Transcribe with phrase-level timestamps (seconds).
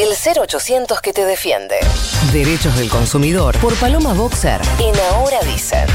[0.00, 1.74] El 0800 que te defiende.
[2.32, 5.86] Derechos del consumidor por Paloma Boxer en Ahora Dicen.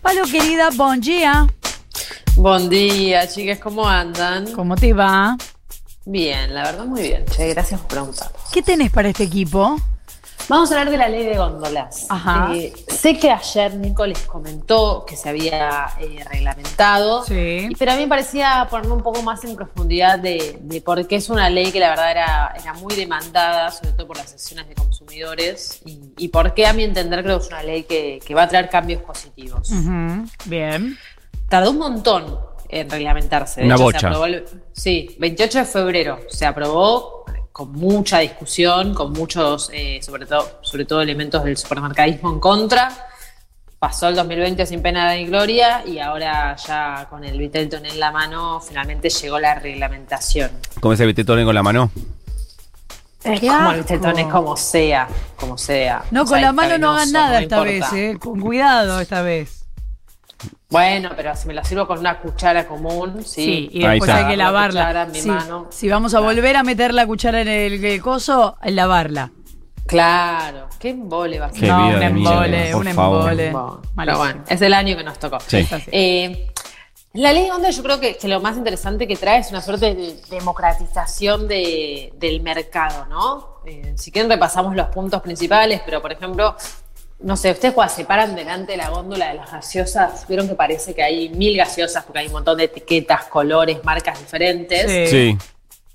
[0.00, 1.48] Palo querida, buen día.
[2.36, 4.52] Buen día, chicas, ¿cómo andan?
[4.52, 5.36] ¿Cómo te va?
[6.04, 7.24] Bien, la verdad muy bien.
[7.26, 8.30] Che, gracias por preguntar.
[8.52, 9.76] ¿Qué tenés para este equipo?
[10.48, 12.06] Vamos a hablar de la ley de góndolas.
[12.08, 12.50] Ajá.
[12.54, 17.68] Eh, sé que ayer Nico les comentó que se había eh, reglamentado, Sí.
[17.76, 21.16] pero a mí me parecía ponerme un poco más en profundidad de, de por qué
[21.16, 24.68] es una ley que la verdad era, era muy demandada, sobre todo por las sesiones
[24.68, 28.20] de consumidores, y, y por qué a mi entender creo que es una ley que,
[28.24, 29.68] que va a traer cambios positivos.
[30.44, 30.96] Bien.
[31.48, 33.60] Tardó un montón en reglamentarse.
[33.62, 33.98] De Una hecho, bocha.
[34.00, 37.15] Se aprobó el- sí, 28 de febrero se aprobó
[37.56, 42.90] con mucha discusión, con muchos, eh, sobre, todo, sobre todo elementos del supermercadismo en contra.
[43.78, 48.12] Pasó el 2020 sin pena ni gloria y ahora ya con el Vitelton en la
[48.12, 50.50] mano finalmente llegó la reglamentación.
[50.82, 51.90] Como ese Viteltoné con la mano.
[53.24, 53.78] Es como el.
[53.78, 56.04] Vitelton es como sea, como sea.
[56.10, 57.90] No, O con sea, la mano no hagan nada no esta importa.
[57.90, 58.18] vez, ¿eh?
[58.18, 59.55] Con cuidado esta vez.
[60.68, 63.68] Bueno, pero si me la sirvo con una cuchara común, sí.
[63.72, 64.80] y Ahí después hay que La lavarla.
[64.80, 65.28] cuchara en mi Sí.
[65.28, 65.66] mano.
[65.70, 69.30] Si vamos a volver a meter la cuchara en el, el coso, lavarla.
[69.86, 71.60] Claro, qué embole va a ser.
[71.60, 73.30] Qué no, un embole, un favor.
[73.30, 73.50] embole.
[73.52, 75.38] Bueno, pero bueno, es el año que nos tocó.
[75.46, 75.64] Sí.
[75.92, 76.48] Eh,
[77.12, 79.60] la ley de onda yo creo que, que lo más interesante que trae es una
[79.62, 83.60] suerte de democratización de- del mercado, ¿no?
[83.64, 86.56] Eh, si quieren repasamos los puntos principales, pero por ejemplo,
[87.20, 90.54] no sé, ustedes cuando se paran delante de la góndola de las gaseosas, vieron que
[90.54, 95.10] parece que hay mil gaseosas porque hay un montón de etiquetas, colores, marcas diferentes.
[95.10, 95.32] Sí.
[95.32, 95.38] Sí.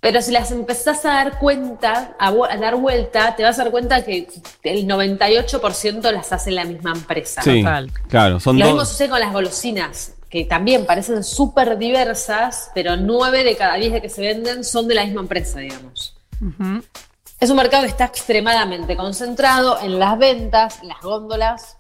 [0.02, 4.04] Pero si las empezás a dar cuenta, a, dar vuelta, te vas a dar cuenta
[4.04, 4.28] que
[4.64, 7.44] el 98% las hace la misma empresa.
[7.44, 7.60] Sí.
[7.62, 7.92] Total.
[8.10, 8.90] Claro, son Lo mismo dos.
[8.90, 14.02] sucede con las golosinas, que también parecen súper diversas, pero 9 de cada 10 de
[14.02, 16.16] que se venden son de la misma empresa, digamos.
[16.42, 16.82] Ujú.
[17.42, 21.76] Es un mercado que está extremadamente concentrado en las ventas, las góndolas.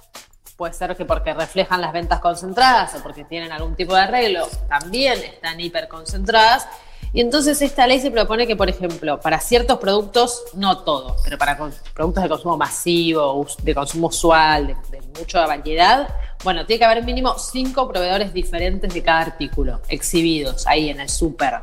[0.57, 4.47] Puede ser que porque reflejan las ventas concentradas o porque tienen algún tipo de arreglo,
[4.67, 6.67] también están hiperconcentradas.
[7.13, 11.37] Y entonces esta ley se propone que, por ejemplo, para ciertos productos, no todos, pero
[11.37, 11.55] para
[11.93, 16.07] productos de consumo masivo, de consumo usual, de, de mucha variedad,
[16.43, 21.09] bueno, tiene que haber mínimo cinco proveedores diferentes de cada artículo, exhibidos ahí en el
[21.09, 21.61] súper.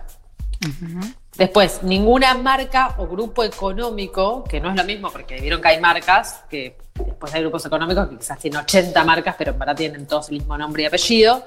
[1.38, 5.80] Después, ninguna marca o grupo económico, que no es lo mismo porque vieron que hay
[5.80, 10.04] marcas, que después hay grupos económicos que quizás tienen 80 marcas, pero en verdad tienen
[10.08, 11.44] todos el mismo nombre y apellido.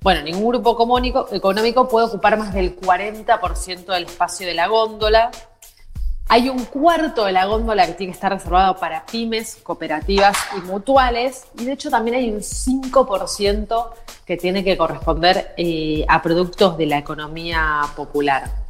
[0.00, 0.70] Bueno, ningún grupo
[1.30, 5.30] económico, puede ocupar más del 40% del espacio de la góndola.
[6.28, 10.60] Hay un cuarto de la góndola que tiene que estar reservado para pymes, cooperativas y
[10.62, 11.48] mutuales.
[11.58, 13.90] Y de hecho también hay un 5%
[14.24, 18.63] que tiene que corresponder eh, a productos de la economía popular.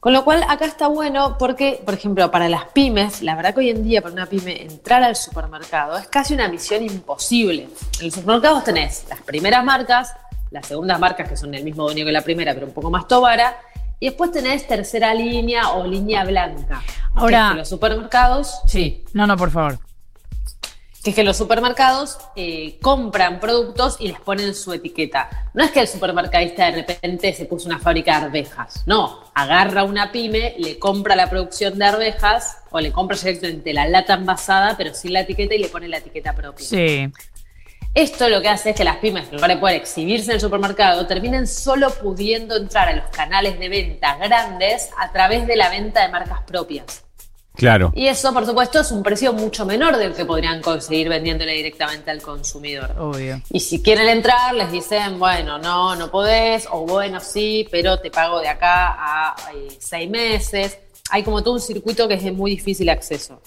[0.00, 3.60] Con lo cual acá está bueno porque, por ejemplo, para las pymes, la verdad que
[3.60, 7.68] hoy en día para una pyme entrar al supermercado es casi una misión imposible.
[8.00, 10.12] En los supermercados tenés las primeras marcas,
[10.50, 13.08] las segundas marcas que son el mismo dueño que la primera, pero un poco más
[13.08, 13.56] tobara,
[13.98, 16.82] y después tenés tercera línea o línea blanca.
[17.14, 19.78] Ahora- los supermercados, sí, No, no, por favor.
[21.04, 25.28] Que es que los supermercados eh, compran productos y les ponen su etiqueta.
[25.52, 29.22] No es que el supermercadista de repente se puso una fábrica de arvejas, no.
[29.34, 34.14] Agarra una pyme, le compra la producción de arvejas o le compra directamente la lata
[34.14, 36.64] envasada, pero sin la etiqueta y le pone la etiqueta propia.
[36.64, 37.12] Sí.
[37.92, 40.40] Esto lo que hace es que las pymes, en lugar de poder exhibirse en el
[40.40, 45.68] supermercado, terminen solo pudiendo entrar a los canales de venta grandes a través de la
[45.68, 47.03] venta de marcas propias.
[47.54, 47.92] Claro.
[47.94, 52.10] Y eso, por supuesto, es un precio mucho menor del que podrían conseguir vendiéndole directamente
[52.10, 52.94] al consumidor.
[52.98, 53.40] Obvio.
[53.50, 58.10] Y si quieren entrar, les dicen, bueno, no, no podés, o bueno, sí, pero te
[58.10, 60.78] pago de acá a eh, seis meses.
[61.10, 63.40] Hay como todo un circuito que es de muy difícil acceso.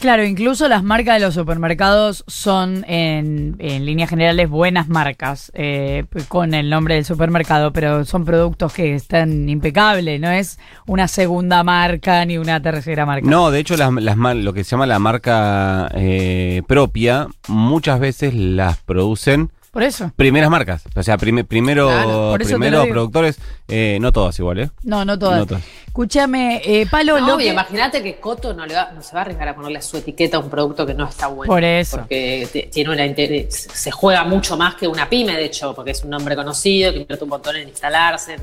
[0.00, 6.06] Claro, incluso las marcas de los supermercados son en, en líneas generales buenas marcas eh,
[6.28, 11.62] con el nombre del supermercado, pero son productos que están impecables, no es una segunda
[11.64, 13.28] marca ni una tercera marca.
[13.28, 18.32] No, de hecho, las, las lo que se llama la marca eh, propia, muchas veces
[18.32, 20.10] las producen Por eso.
[20.16, 20.82] primeras marcas.
[20.96, 23.38] O sea, prime- primero, Claro, primero productores,
[23.68, 24.70] eh, no todas igual, ¿eh?
[24.82, 25.38] No, no todas.
[25.38, 25.62] No todas.
[25.86, 29.22] Escúchame, eh, Palo, No, que- imagínate que Coto no, le va, no se va a
[29.22, 31.52] arriesgar a ponerle su etiqueta a un producto que no está bueno.
[31.52, 31.98] Por eso.
[31.98, 33.04] Porque tiene una
[33.48, 36.98] se juega mucho más que una pyme, de hecho, porque es un nombre conocido, que
[37.00, 38.42] invierte un montón en instalarse, en-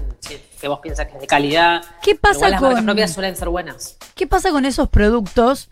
[0.62, 1.84] que vos piensas que es de calidad.
[2.02, 3.98] ¿Qué pasa igual las marcas con- propias suelen ser buenas.
[4.16, 5.70] ¿Qué pasa con esos productos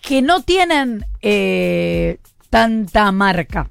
[0.00, 2.18] que no tienen eh,
[2.50, 3.70] tanta marca?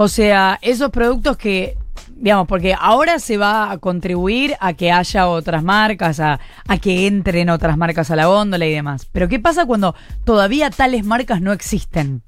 [0.00, 1.76] O sea, esos productos que
[2.10, 7.08] digamos, porque ahora se va a contribuir a que haya otras marcas, a, a que
[7.08, 9.08] entren otras marcas a la góndola y demás.
[9.10, 12.22] Pero ¿qué pasa cuando todavía tales marcas no existen?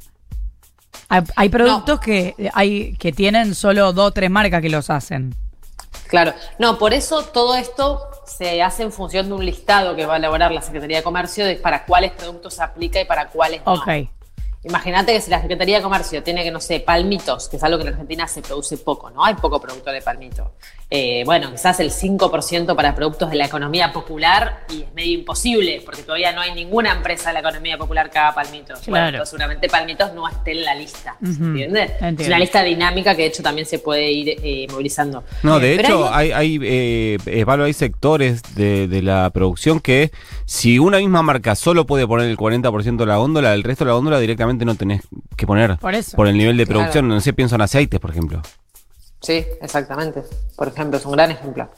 [1.09, 5.33] Hay, hay productos que, hay, que tienen solo dos o tres marcas que los hacen.
[6.09, 10.15] Claro, no, por eso todo esto se hace en función de un listado que va
[10.15, 13.65] a elaborar la Secretaría de Comercio de para cuáles productos se aplica y para cuáles
[13.65, 13.75] no.
[13.75, 14.11] Ok.
[14.62, 17.79] Imagínate que si la Secretaría de Comercio tiene que, no sé, palmitos, que es algo
[17.79, 19.25] que en Argentina se produce poco, ¿no?
[19.25, 20.53] Hay poco producto de palmito.
[20.91, 25.81] Eh, bueno, quizás el 5% para productos de la economía popular y es medio imposible,
[25.85, 28.81] porque todavía no hay ninguna empresa de la economía popular que haga palmitos.
[28.81, 29.09] Bueno, Claro.
[29.09, 31.83] entonces seguramente palmitos no esté en la lista, ¿se Ujú, entiende?
[31.85, 32.25] Es entiendo.
[32.27, 35.23] una lista dinámica que de hecho también se puede ir eh, movilizando.
[35.45, 40.11] No, de Pero hecho, hay, hay, eh, eh, hay sectores de, de la producción que
[40.45, 43.91] si una misma marca solo puede poner el 40% de la góndola, el resto de
[43.91, 45.02] la góndola directamente no tenés
[45.37, 46.17] que poner Por eso.
[46.17, 46.81] por el nivel de Claro.
[46.81, 47.08] producción.
[47.08, 48.43] No sé, pienso en aceites, por ejemplo.
[49.20, 50.23] Sí, exactamente.
[50.56, 51.70] Por ejemplo, es un gran ejemplo.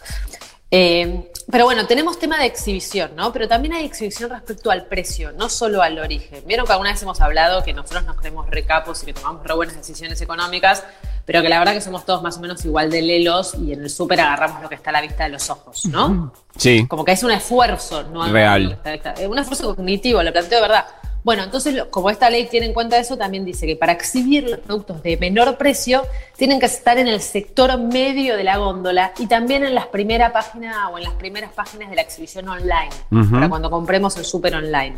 [0.74, 3.30] Eh, pero bueno, tenemos tema de exhibición, ¿no?
[3.32, 6.42] Pero también hay exhibición respecto al precio, no solo al origen.
[6.46, 9.54] Vieron que alguna vez hemos hablado que nosotros nos creemos recapos y que tomamos re
[9.54, 10.82] buenas decisiones económicas,
[11.26, 13.82] pero que la verdad que somos todos más o menos igual de lelos y en
[13.82, 16.32] el súper agarramos lo que está a la vista de los ojos, ¿no?
[16.56, 16.86] Sí.
[16.86, 18.78] Como que es un esfuerzo, no Real.
[19.18, 20.86] Es un esfuerzo cognitivo, lo planteo de verdad.
[21.24, 24.58] Bueno, entonces, como esta ley tiene en cuenta eso, también dice que para exhibir los
[24.58, 26.02] productos de menor precio,
[26.36, 30.32] tienen que estar en el sector medio de la góndola y también en las primeras
[30.32, 32.90] páginas o en las primeras páginas de la exhibición online,
[33.30, 34.96] para cuando compremos el súper online.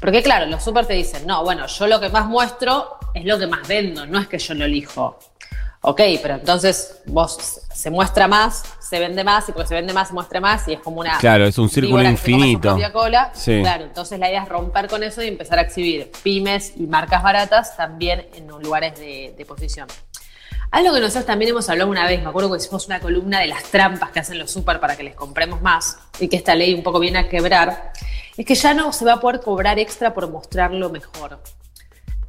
[0.00, 3.38] Porque claro, los súper te dicen, no, bueno, yo lo que más muestro es lo
[3.38, 5.18] que más vendo, no es que yo lo elijo.
[5.82, 10.08] Ok, pero entonces vos se muestra más, se vende más, y porque se vende más,
[10.08, 11.16] se muestra más, y es como una.
[11.18, 12.76] Claro, es un círculo infinito.
[12.92, 13.30] cola.
[13.34, 13.60] Sí.
[13.62, 17.22] Claro, entonces la idea es romper con eso y empezar a exhibir pymes y marcas
[17.22, 19.88] baratas también en lugares de, de posición.
[20.70, 23.48] Algo que nosotros también hemos hablado una vez, me acuerdo que hicimos una columna de
[23.48, 26.74] las trampas que hacen los super para que les compremos más y que esta ley
[26.74, 27.92] un poco viene a quebrar,
[28.36, 31.40] es que ya no se va a poder cobrar extra por mostrarlo mejor.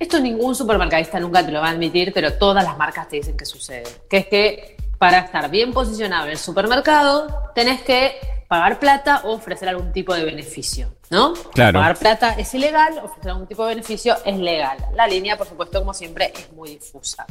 [0.01, 3.37] Esto ningún supermercadista nunca te lo va a admitir, pero todas las marcas te dicen
[3.37, 3.83] que sucede.
[4.09, 8.15] Que es que para estar bien posicionado en el supermercado, tenés que
[8.47, 11.33] pagar plata o ofrecer algún tipo de beneficio, ¿no?
[11.53, 11.77] Claro.
[11.77, 14.75] Pagar plata es ilegal, ofrecer algún tipo de beneficio es legal.
[14.95, 17.27] La línea, por supuesto, como siempre, es muy difusa.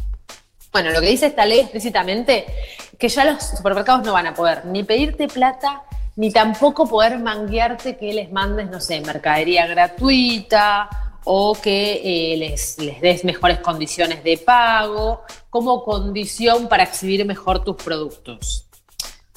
[0.71, 2.47] Bueno, lo que dice esta ley explícitamente
[2.97, 5.83] que ya los supermercados no van a poder ni pedirte plata,
[6.15, 10.89] ni tampoco poder manguearte que les mandes, no sé, mercadería gratuita
[11.25, 17.65] o que eh, les, les des mejores condiciones de pago como condición para exhibir mejor
[17.65, 18.67] tus productos.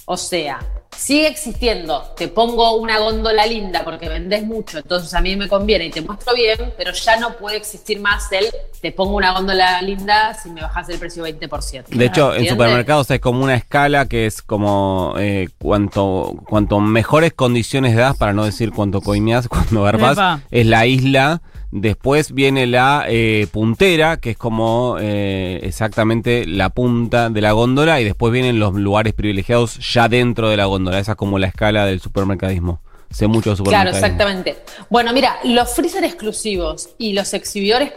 [0.05, 0.59] O sea,
[0.95, 5.85] sigue existiendo, te pongo una góndola linda porque vendés mucho, entonces a mí me conviene
[5.85, 8.45] y te muestro bien, pero ya no puede existir más el
[8.81, 11.85] te pongo una góndola linda si me bajas el precio 20%.
[11.87, 17.31] De hecho, en supermercados hay como una escala que es como eh, cuanto, cuanto mejores
[17.31, 20.41] condiciones das, para no decir cuánto coimeás, cuando garbás, Epa.
[20.51, 21.41] es la isla.
[21.75, 27.99] Después viene la eh, puntera, que es como eh, exactamente la punta de la góndola,
[27.99, 30.99] y después vienen los lugares privilegiados ya dentro de la góndola.
[30.99, 32.79] Esa es como la escala del supermercadismo.
[33.13, 34.63] Sé mucho de Claro, exactamente.
[34.89, 37.91] Bueno, mira, los freezer exclusivos y los exhibidores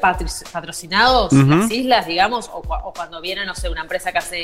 [0.53, 1.47] patrocinados, Ujú.
[1.47, 4.37] las islas, digamos, o, cua- o cuando viene, no sé, una empresa que hace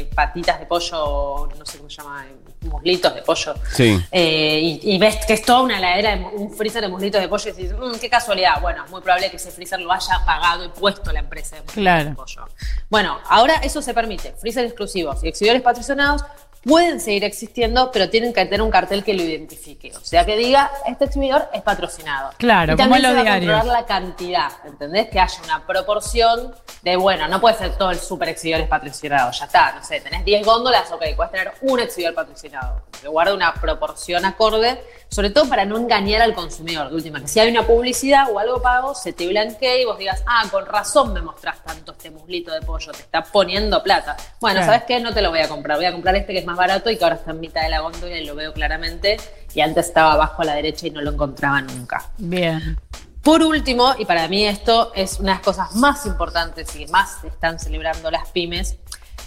[0.00, 2.24] eh, patitas de pollo, no sé cómo se llama,
[2.62, 3.54] muslitos de pollo.
[3.72, 4.00] Sí.
[4.12, 7.28] Eh, y, y ves que es toda una heladera, de un freezer de muslitos de
[7.28, 8.60] pollo y dices, "Mm, qué casualidad.
[8.60, 11.62] Bueno, es muy probable que ese freezer lo haya pagado y puesto la empresa de
[11.62, 12.10] muslitos Claro.
[12.10, 12.44] de pollo.
[12.88, 14.32] Bueno, ahora eso se permite.
[14.38, 16.22] Freezer exclusivos y exhibidores patrocinados
[16.64, 19.92] pueden seguir existiendo, pero tienen que tener un cartel que lo identifique.
[19.96, 22.30] O sea, que diga, este exhibidor es patrocinado.
[22.38, 23.52] Claro, y como también en los se va a diarios.
[23.60, 25.08] controlar la cantidad, ¿entendés?
[25.10, 29.30] Que haya una proporción de, bueno, no puede ser todo el super exhibidor es patrocinado,
[29.32, 32.82] ya está, no sé, tenés 10 góndolas, ok, puedes tener un exhibidor patrocinado.
[33.00, 36.88] Que guarde una proporción acorde, sobre todo para no engañar al consumidor.
[36.88, 39.98] De última, que si hay una publicidad o algo pago, se te blanquee y vos
[39.98, 44.16] digas, ah, con razón me mostrás tanto este muslito de pollo, te está poniendo plata.
[44.40, 44.72] Bueno, Claro.
[44.72, 45.00] ¿sabes qué?
[45.00, 46.96] No te lo voy a comprar, voy a comprar este que es más barato y
[46.96, 49.16] que ahora está en mitad de la góndola y lo veo claramente.
[49.54, 52.10] Y antes estaba abajo a la derecha y no lo encontraba nunca.
[52.18, 52.78] Bien.
[53.22, 56.92] Por último, y para mí esto es una de las cosas más importantes y que
[56.92, 58.76] más están celebrando las pymes,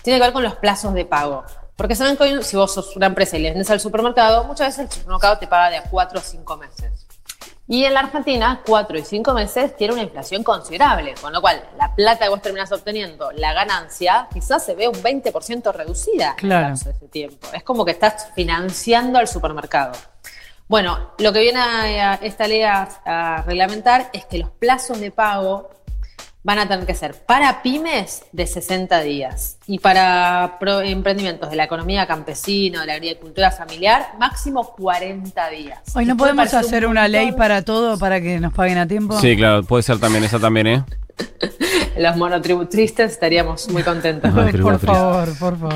[0.03, 1.43] tiene que ver con los plazos de pago.
[1.75, 4.67] Porque saben que hoy, si vos sos una empresa y le vendes al supermercado, muchas
[4.67, 7.06] veces el supermercado te paga de a 4 o 5 meses.
[7.69, 11.61] Y en la Argentina, 4 y 5 meses tiene una inflación considerable, con lo cual
[11.77, 16.67] la plata que vos terminás obteniendo, la ganancia, quizás se ve un 20% reducida Claro.
[16.67, 17.47] en el de ese tiempo.
[17.51, 19.91] Es como que estás financiando al supermercado.
[20.69, 24.99] Bueno, lo que viene a, a esta ley a, a reglamentar es que los plazos
[25.01, 25.69] de pago
[26.47, 31.65] van a tener que ser para pymes de 60 días y para emprendimientos de la
[31.65, 35.79] economía campesina, de la agricultura familiar, máximo 40 días.
[35.93, 39.19] Hoy no podemos hacer una ley para todo para que nos paguen a tiempo.
[39.19, 40.83] Sí, claro, puede ser también esa también, ¿eh?
[41.97, 44.31] Los monotributristas estaríamos muy contentos.
[44.31, 45.73] por favor, por favor.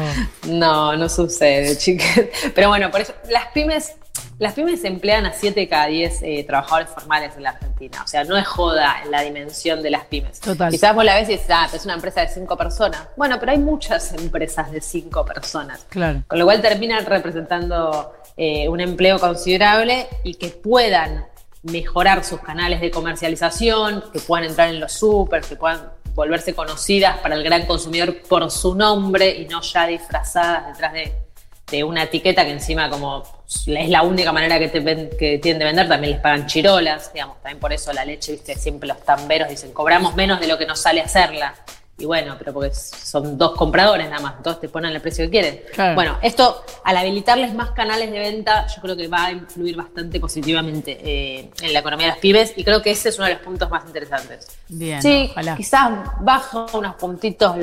[0.47, 2.21] No, no sucede, chicas.
[2.55, 3.95] Pero bueno, por eso las pymes
[4.41, 8.01] las pymes emplean a 7 cada 10 eh, trabajadores formales en la Argentina.
[8.03, 10.39] O sea, no es joda en la dimensión de las pymes.
[10.39, 10.71] Total.
[10.71, 13.07] Quizás vos la ves y dices, ah, es una empresa de 5 personas.
[13.15, 15.85] Bueno, pero hay muchas empresas de 5 personas.
[15.89, 16.23] Claro.
[16.25, 21.27] Con lo cual terminan representando eh, un empleo considerable y que puedan
[21.61, 27.19] mejorar sus canales de comercialización, que puedan entrar en los super, que puedan volverse conocidas
[27.19, 31.20] para el gran consumidor por su nombre y no ya disfrazadas detrás de
[31.71, 33.23] de una etiqueta que encima como
[33.65, 37.41] es la única manera que, te, que tienen de vender, también les pagan chirolas, digamos,
[37.41, 40.65] también por eso la leche, viste, siempre los tamberos dicen, cobramos menos de lo que
[40.65, 41.55] nos sale hacerla.
[41.97, 45.29] Y bueno, pero porque son dos compradores nada más, entonces te ponen el precio que
[45.29, 45.61] quieren.
[45.93, 50.19] Bueno, esto, al habilitarles más canales de venta, yo creo que va a influir bastante
[50.19, 53.35] positivamente eh, en la economía de las pibes y creo que ese es uno de
[53.35, 54.47] los puntos más interesantes.
[54.67, 57.55] Bien, sí, quizás baja unos puntitos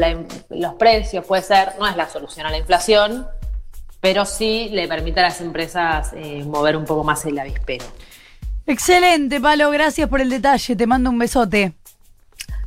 [0.50, 3.26] los precios, puede ser, no es la solución a la inflación,
[4.08, 7.84] pero sí le permite a las empresas eh, mover un poco más el avispero.
[8.66, 11.74] Excelente, Palo, gracias por el detalle, te mando un besote.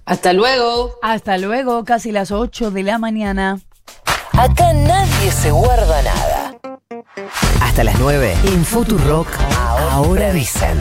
[0.05, 0.99] Hasta luego.
[1.01, 3.59] Hasta luego, casi las 8 de la mañana.
[4.33, 6.57] Acá nadie se guarda nada.
[7.59, 9.27] Hasta las 9 en Futurock,
[9.89, 10.79] ahora dicen.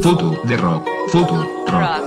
[0.00, 2.02] Futu de rock, Futu rock.